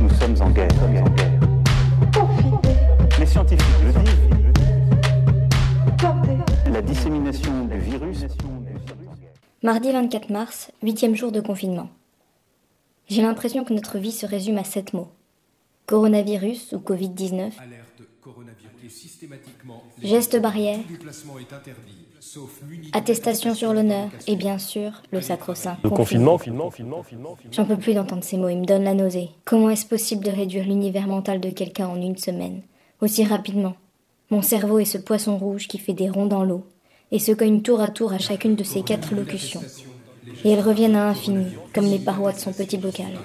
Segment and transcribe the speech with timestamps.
[0.00, 0.68] Nous sommes en guerre.
[3.18, 4.30] Les scientifiques le disent.
[6.72, 8.24] La dissémination du virus.
[9.62, 11.90] Mardi 24 mars, huitième jour de confinement.
[13.08, 15.08] J'ai l'impression que notre vie se résume à sept mots.
[15.86, 17.52] Coronavirus ou Covid-19,
[20.02, 20.80] gestes barrières,
[22.92, 25.78] attestation sur l'honneur et bien sûr le sacro-saint.
[25.84, 27.36] Le confinement, confinement, confinement, confinement.
[27.52, 29.30] J'en peux plus d'entendre ces mots, ils me donnent la nausée.
[29.44, 32.62] Comment est-ce possible de réduire l'univers mental de quelqu'un en une semaine?
[33.00, 33.74] Aussi rapidement.
[34.30, 36.64] Mon cerveau est ce poisson rouge qui fait des ronds dans l'eau
[37.10, 39.62] et se cogne tour à tour à chacune de ses quatre locutions.
[40.44, 43.18] Et elles reviennent à l'infini, comme les parois de son petit bocal.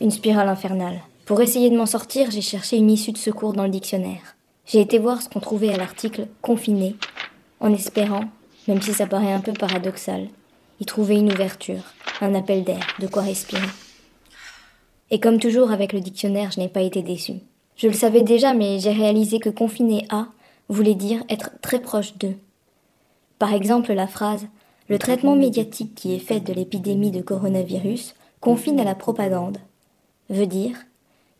[0.00, 1.00] Une spirale infernale.
[1.24, 4.36] Pour essayer de m'en sortir, j'ai cherché une issue de secours dans le dictionnaire.
[4.66, 6.96] J'ai été voir ce qu'on trouvait à l'article confiné,
[7.60, 8.24] en espérant,
[8.66, 10.28] même si ça paraît un peu paradoxal,
[10.80, 11.82] y trouver une ouverture,
[12.20, 13.66] un appel d'air, de quoi respirer.
[15.10, 17.34] Et comme toujours avec le dictionnaire, je n'ai pas été déçu.
[17.76, 20.26] Je le savais déjà, mais j'ai réalisé que confiner à
[20.68, 22.36] voulait dire être très proche d'eux.
[23.38, 24.48] Par exemple, la phrase
[24.88, 29.58] Le traitement médiatique qui est fait de l'épidémie de coronavirus confine à la propagande
[30.30, 30.76] veut dire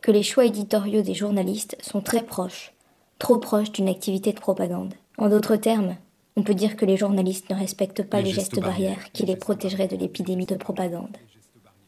[0.00, 2.72] que les choix éditoriaux des journalistes sont très proches,
[3.18, 4.94] trop proches d'une activité de propagande.
[5.18, 5.96] En d'autres termes,
[6.36, 9.88] on peut dire que les journalistes ne respectent pas les, gestes, barrières qui les protégeraient
[9.88, 11.16] de l'épidémie de propagande.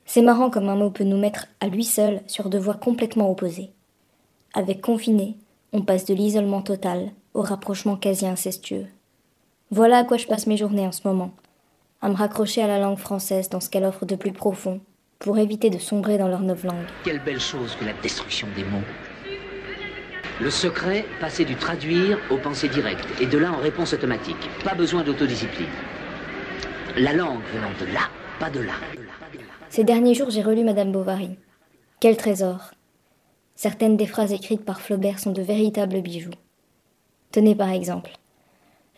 [0.06, 3.30] C'est marrant comme un mot peut nous mettre à lui seul sur deux voies complètement
[3.30, 3.70] opposées.
[4.55, 5.36] Avec confiné,
[5.72, 8.86] on passe de l'isolement total au rapprochement quasi incestueux.
[9.73, 11.31] Voilà à quoi je passe mes journées en ce moment,
[12.03, 14.81] à me raccrocher à la langue française dans ce qu'elle offre de plus profond,
[15.21, 16.87] pour éviter de sombrer dans leur neuf langue.
[17.05, 18.83] Quelle belle chose que la destruction des mots.
[20.41, 24.51] Le secret, passer du traduire au pensée directe, et de là en réponse automatique.
[24.65, 25.69] Pas besoin d'autodiscipline.
[26.97, 28.09] La langue venant de là,
[28.41, 28.75] pas de là.
[29.69, 31.39] Ces derniers jours, j'ai relu Madame Bovary.
[32.01, 32.73] Quel trésor
[33.55, 36.30] Certaines des phrases écrites par Flaubert sont de véritables bijoux.
[37.30, 38.11] Tenez par exemple.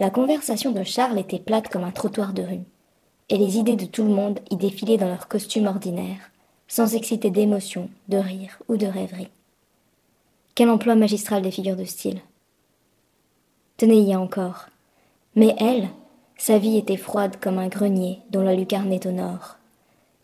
[0.02, 2.64] La conversation de Charles était plate comme un trottoir de rue,
[3.28, 6.32] et les idées de tout le monde y défilaient dans leur costume ordinaire,
[6.66, 9.28] sans exciter d'émotion, de rire ou de rêverie.
[10.56, 12.20] Quel emploi magistral des figures de style.
[13.76, 14.66] Tenez y encore.
[15.36, 15.88] Mais elle,
[16.36, 19.56] sa vie était froide comme un grenier dont la lucarne est au nord,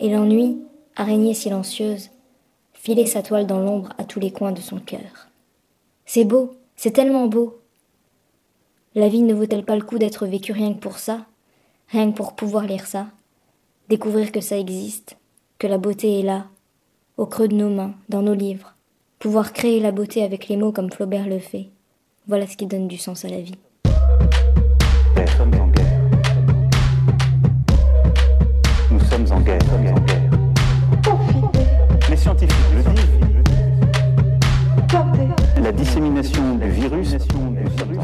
[0.01, 0.59] et l'ennui,
[0.97, 2.11] araignée silencieuse,
[2.73, 5.29] filer sa toile dans l'ombre à tous les coins de son cœur.
[6.05, 7.61] C'est beau, c'est tellement beau.
[8.95, 11.27] La vie ne vaut-elle pas le coup d'être vécue rien que pour ça,
[11.89, 13.07] rien que pour pouvoir lire ça,
[13.89, 15.17] découvrir que ça existe,
[15.59, 16.47] que la beauté est là,
[17.17, 18.75] au creux de nos mains, dans nos livres,
[19.19, 21.69] pouvoir créer la beauté avec les mots comme Flaubert le fait?
[22.27, 23.59] Voilà ce qui donne du sens à la vie.
[36.57, 37.13] Du virus.
[37.13, 37.99] Nous sommes